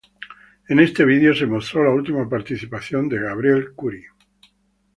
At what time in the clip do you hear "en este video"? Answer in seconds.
0.67-1.35